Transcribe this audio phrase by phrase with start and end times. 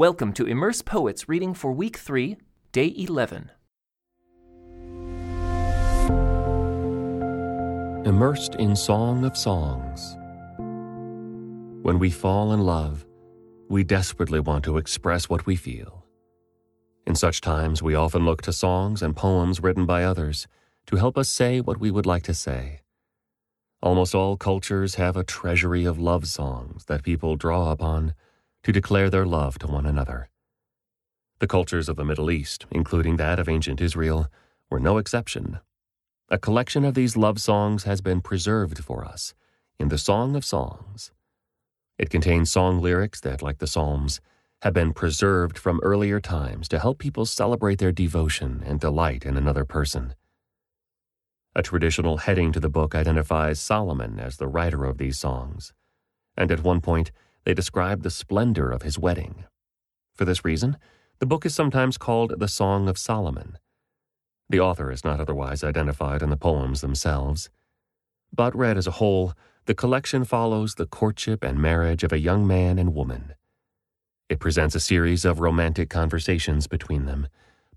[0.00, 2.38] Welcome to Immerse Poets reading for week 3,
[2.72, 3.50] day 11.
[8.06, 10.16] Immersed in Song of Songs.
[11.84, 13.04] When we fall in love,
[13.68, 16.06] we desperately want to express what we feel.
[17.06, 20.48] In such times, we often look to songs and poems written by others
[20.86, 22.80] to help us say what we would like to say.
[23.82, 28.14] Almost all cultures have a treasury of love songs that people draw upon
[28.62, 30.28] to declare their love to one another.
[31.38, 34.28] The cultures of the Middle East, including that of ancient Israel,
[34.68, 35.60] were no exception.
[36.28, 39.34] A collection of these love songs has been preserved for us
[39.78, 41.10] in the Song of Songs.
[41.98, 44.20] It contains song lyrics that, like the Psalms,
[44.62, 49.36] have been preserved from earlier times to help people celebrate their devotion and delight in
[49.36, 50.14] another person.
[51.54, 55.72] A traditional heading to the book identifies Solomon as the writer of these songs,
[56.36, 57.10] and at one point
[57.44, 59.44] they describe the splendor of his wedding.
[60.14, 60.76] For this reason,
[61.18, 63.58] the book is sometimes called the Song of Solomon.
[64.48, 67.50] The author is not otherwise identified in the poems themselves.
[68.34, 69.34] But read as a whole,
[69.66, 73.34] the collection follows the courtship and marriage of a young man and woman.
[74.28, 77.28] It presents a series of romantic conversations between them,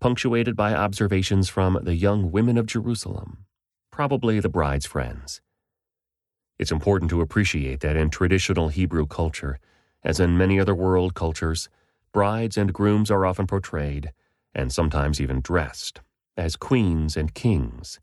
[0.00, 3.44] punctuated by observations from the young women of Jerusalem,
[3.90, 5.40] probably the bride's friends.
[6.58, 9.58] It's important to appreciate that in traditional Hebrew culture,
[10.04, 11.68] as in many other world cultures,
[12.12, 14.12] brides and grooms are often portrayed,
[14.54, 16.00] and sometimes even dressed,
[16.36, 18.00] as queens and kings.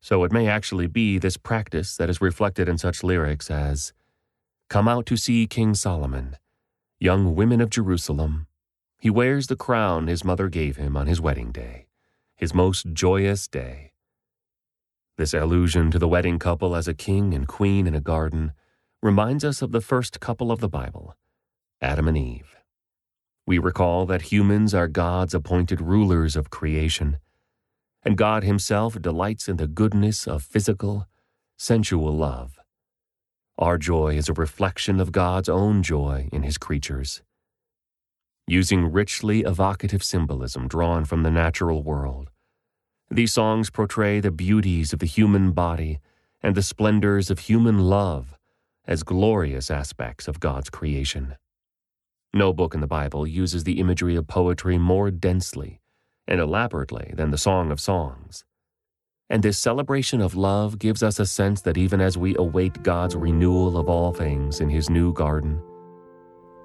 [0.00, 3.92] So it may actually be this practice that is reflected in such lyrics as
[4.70, 6.36] Come out to see King Solomon,
[7.00, 8.46] young women of Jerusalem.
[9.00, 11.86] He wears the crown his mother gave him on his wedding day,
[12.36, 13.89] his most joyous day.
[15.20, 18.52] This allusion to the wedding couple as a king and queen in a garden
[19.02, 21.14] reminds us of the first couple of the Bible,
[21.82, 22.56] Adam and Eve.
[23.46, 27.18] We recall that humans are God's appointed rulers of creation,
[28.02, 31.06] and God Himself delights in the goodness of physical,
[31.58, 32.58] sensual love.
[33.58, 37.20] Our joy is a reflection of God's own joy in His creatures.
[38.46, 42.30] Using richly evocative symbolism drawn from the natural world,
[43.10, 45.98] these songs portray the beauties of the human body
[46.42, 48.36] and the splendors of human love
[48.86, 51.36] as glorious aspects of God's creation.
[52.32, 55.80] No book in the Bible uses the imagery of poetry more densely
[56.28, 58.44] and elaborately than the Song of Songs.
[59.28, 63.16] And this celebration of love gives us a sense that even as we await God's
[63.16, 65.60] renewal of all things in His new garden,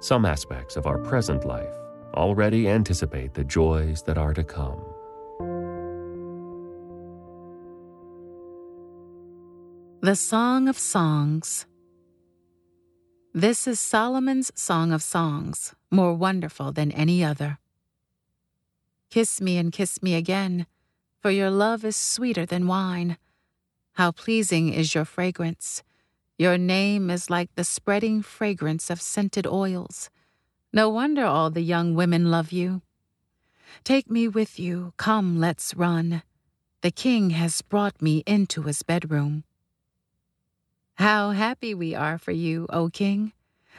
[0.00, 1.74] some aspects of our present life
[2.14, 4.93] already anticipate the joys that are to come.
[10.04, 11.64] The Song of Songs.
[13.32, 17.56] This is Solomon's Song of Songs, more wonderful than any other.
[19.08, 20.66] Kiss me and kiss me again,
[21.22, 23.16] for your love is sweeter than wine.
[23.94, 25.82] How pleasing is your fragrance!
[26.36, 30.10] Your name is like the spreading fragrance of scented oils.
[30.70, 32.82] No wonder all the young women love you.
[33.84, 36.22] Take me with you, come, let's run.
[36.82, 39.44] The king has brought me into his bedroom.
[40.96, 43.32] How happy we are for you, O King.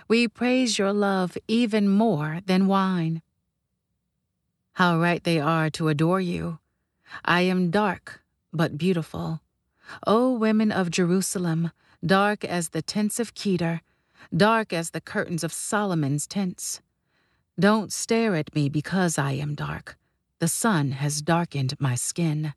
[0.09, 3.21] We praise your love even more than wine.
[4.73, 6.59] How right they are to adore you.
[7.23, 8.21] I am dark,
[8.51, 9.39] but beautiful.
[10.05, 11.71] O women of Jerusalem,
[12.05, 13.81] dark as the tents of Kedar,
[14.35, 16.81] dark as the curtains of Solomon's tents.
[17.57, 19.97] Don't stare at me because I am dark.
[20.39, 22.53] The sun has darkened my skin.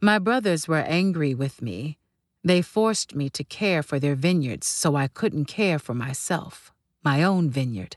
[0.00, 1.99] My brothers were angry with me
[2.42, 6.72] they forced me to care for their vineyards so I couldn't care for myself,
[7.04, 7.96] my own vineyard.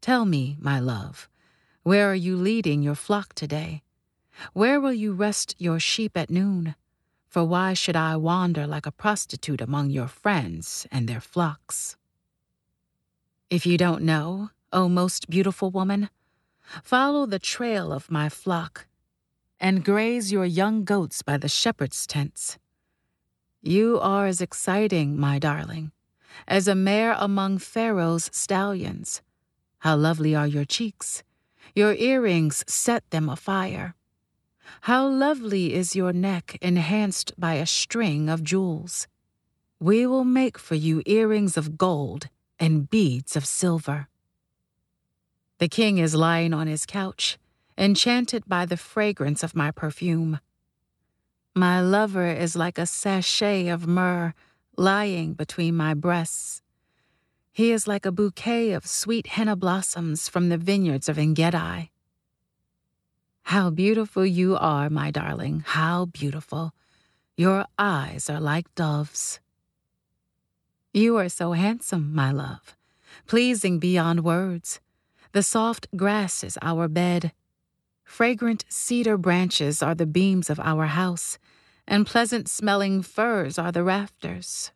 [0.00, 1.28] Tell me, my love,
[1.82, 3.82] where are you leading your flock today?
[4.52, 6.74] Where will you rest your sheep at noon?
[7.28, 11.96] For why should I wander like a prostitute among your friends and their flocks?
[13.50, 16.10] If you don't know, O most beautiful woman,
[16.82, 18.86] follow the trail of my flock
[19.60, 22.58] and graze your young goats by the shepherd's tents.
[23.66, 25.90] You are as exciting, my darling,
[26.46, 29.22] as a mare among Pharaoh's stallions.
[29.80, 31.24] How lovely are your cheeks!
[31.74, 33.96] Your earrings set them afire.
[34.82, 39.08] How lovely is your neck enhanced by a string of jewels.
[39.80, 42.28] We will make for you earrings of gold
[42.60, 44.06] and beads of silver.
[45.58, 47.36] The king is lying on his couch,
[47.76, 50.38] enchanted by the fragrance of my perfume.
[51.58, 54.34] My lover is like a sachet of myrrh
[54.76, 56.60] lying between my breasts.
[57.50, 61.90] He is like a bouquet of sweet henna blossoms from the vineyards of Engedi.
[63.44, 66.74] How beautiful you are, my darling, how beautiful.
[67.38, 69.40] Your eyes are like doves.
[70.92, 72.76] You are so handsome, my love,
[73.26, 74.80] pleasing beyond words.
[75.32, 77.32] The soft grass is our bed.
[78.06, 81.38] Fragrant cedar branches are the beams of our house,
[81.86, 84.70] and pleasant smelling firs are the rafters.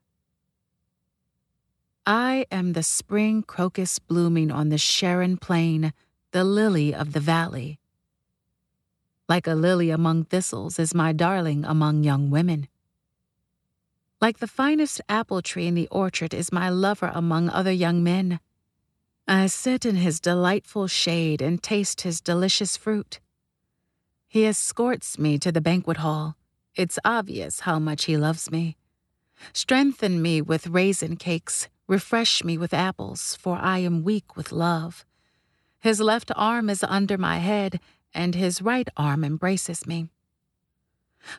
[2.04, 5.94] I am the spring crocus blooming on the Sharon plain,
[6.32, 7.78] the lily of the valley.
[9.28, 12.68] Like a lily among thistles is my darling among young women.
[14.20, 18.40] Like the finest apple tree in the orchard is my lover among other young men.
[19.32, 23.20] I sit in his delightful shade and taste his delicious fruit.
[24.26, 26.36] He escorts me to the banquet hall.
[26.74, 28.76] It's obvious how much he loves me.
[29.52, 35.04] Strengthen me with raisin cakes, Refresh me with apples, for I am weak with love.
[35.78, 37.78] His left arm is under my head,
[38.12, 40.08] and his right arm embraces me.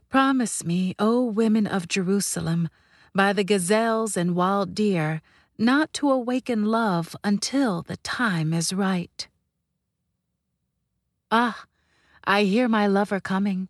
[0.07, 2.69] Promise me, O women of Jerusalem,
[3.13, 5.21] by the gazelles and wild deer,
[5.57, 9.27] not to awaken love until the time is right.
[11.29, 11.65] Ah,
[12.23, 13.69] I hear my lover coming.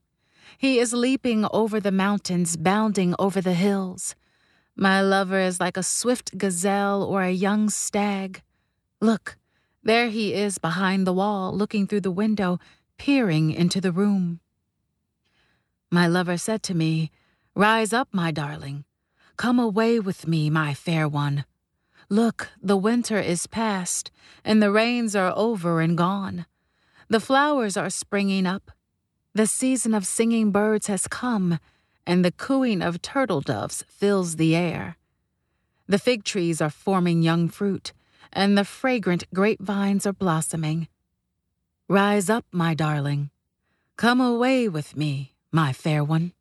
[0.57, 4.15] He is leaping over the mountains, bounding over the hills.
[4.75, 8.41] My lover is like a swift gazelle or a young stag.
[8.99, 9.37] Look,
[9.83, 12.59] there he is behind the wall, looking through the window,
[12.97, 14.39] peering into the room.
[15.89, 17.11] My lover said to me,
[17.55, 18.85] Rise up, my darling.
[19.35, 21.45] Come away with me, my fair one.
[22.11, 24.11] Look, the winter is past,
[24.43, 26.45] and the rains are over and gone.
[27.07, 28.69] The flowers are springing up.
[29.33, 31.57] The season of singing birds has come,
[32.05, 34.97] and the cooing of turtle doves fills the air.
[35.87, 37.93] The fig trees are forming young fruit,
[38.33, 40.89] and the fragrant grapevines are blossoming.
[41.87, 43.29] Rise up, my darling.
[43.95, 46.33] Come away with me, my fair one.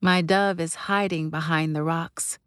[0.00, 2.40] My dove is hiding behind the rocks,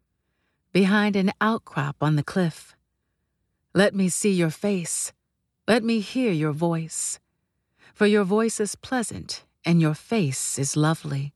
[0.72, 2.76] behind an outcrop on the cliff.
[3.74, 5.12] Let me see your face.
[5.66, 7.18] Let me hear your voice.
[7.94, 11.32] For your voice is pleasant and your face is lovely.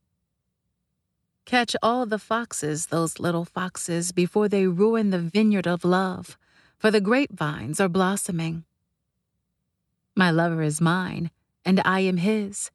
[1.44, 6.38] Catch all the foxes, those little foxes, before they ruin the vineyard of love,
[6.78, 8.64] for the grapevines are blossoming.
[10.16, 11.30] My lover is mine,
[11.64, 12.70] and I am his.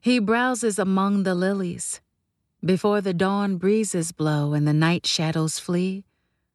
[0.00, 2.00] He browses among the lilies.
[2.64, 6.02] Before the dawn breezes blow and the night shadows flee,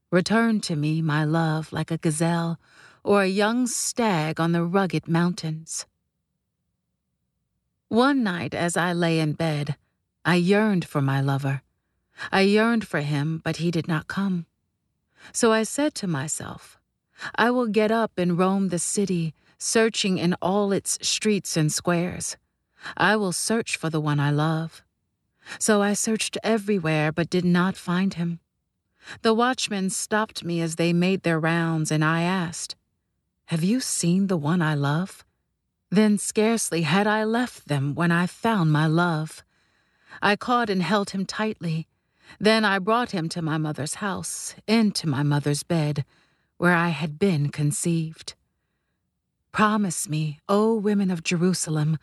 [0.09, 2.57] return to me, my love, like a gazelle
[3.03, 5.85] or a young stag on the rugged mountains.
[7.89, 9.75] One night, as I lay in bed,
[10.25, 11.61] I yearned for my lover.
[12.31, 14.47] I yearned for him, but he did not come.
[15.31, 16.79] So I said to myself,
[17.35, 22.35] I will get up and roam the city, searching in all its streets and squares.
[22.97, 24.83] I will search for the one I love.
[25.57, 28.39] So I searched everywhere, but did not find him.
[29.21, 32.75] The watchmen stopped me as they made their rounds, and I asked,
[33.45, 35.23] Have you seen the one I love?
[35.89, 39.43] Then scarcely had I left them when I found my love.
[40.21, 41.87] I caught and held him tightly.
[42.39, 46.05] Then I brought him to my mother's house, into my mother's bed,
[46.57, 48.35] where I had been conceived.
[49.51, 51.97] Promise me, O women of Jerusalem,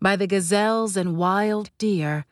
[0.00, 2.26] by the gazelles and wild deer,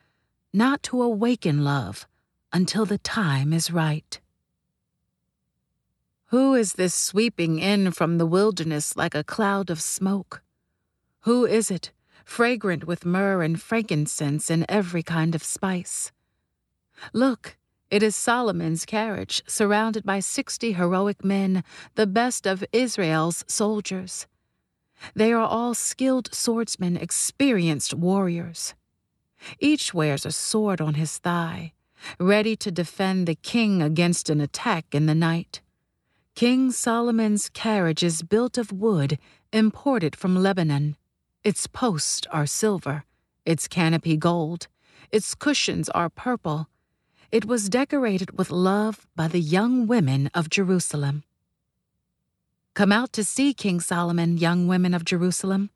[0.53, 2.07] not to awaken love
[2.51, 4.19] until the time is right.
[6.27, 10.41] Who is this sweeping in from the wilderness like a cloud of smoke?
[11.21, 11.91] Who is it
[12.31, 16.11] fragrant with myrrh and frankincense and every kind of spice.
[17.13, 17.57] Look,
[17.89, 21.63] it is Solomon's carriage, surrounded by sixty heroic men,
[21.95, 24.27] the best of Israel's soldiers.
[25.13, 28.75] They are all skilled swordsmen, experienced warriors.
[29.59, 31.73] Each wears a sword on his thigh,
[32.19, 35.61] ready to defend the king against an attack in the night.
[36.35, 39.19] King Solomon's carriage is built of wood
[39.51, 40.95] imported from Lebanon.
[41.43, 43.03] Its posts are silver,
[43.45, 44.67] its canopy gold,
[45.11, 46.67] its cushions are purple.
[47.31, 51.23] It was decorated with love by the young women of Jerusalem.
[52.73, 55.69] Come out to see King Solomon, young women of Jerusalem.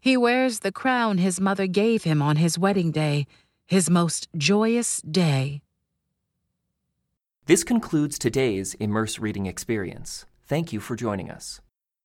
[0.00, 3.26] He wears the crown his mother gave him on his wedding day,
[3.66, 5.62] his most joyous day.
[7.46, 10.26] This concludes today's Immerse Reading Experience.
[10.46, 11.60] Thank you for joining us.